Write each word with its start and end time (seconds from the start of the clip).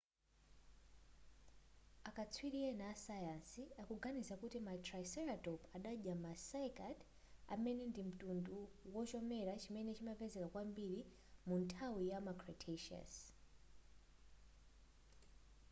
akatswiri 2.09 2.59
ena 2.69 2.85
asayansi 2.93 3.63
akuganiza 3.81 4.33
kuti 4.41 4.57
ma 4.67 4.73
triceratop 4.85 5.61
adadya 5.75 6.15
ma 6.23 6.33
cycad 6.49 6.97
amene 7.53 7.83
ndi 7.87 8.01
mtundu 8.09 8.57
wachomera 8.95 9.53
chimene 9.61 9.91
chimapezeka 9.97 10.47
kwambiri 10.53 10.99
munthawi 11.47 12.03
yama 12.11 12.33
cretaceous 12.41 13.15